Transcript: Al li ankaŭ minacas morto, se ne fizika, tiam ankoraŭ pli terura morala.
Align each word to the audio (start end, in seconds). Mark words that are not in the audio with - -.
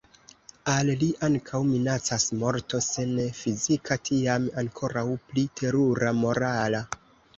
Al 0.75 0.87
li 1.01 1.09
ankaŭ 1.27 1.59
minacas 1.67 2.25
morto, 2.43 2.81
se 2.85 3.05
ne 3.11 3.27
fizika, 3.43 3.99
tiam 4.09 4.49
ankoraŭ 4.63 5.05
pli 5.29 5.45
terura 5.63 6.15
morala. 6.25 6.83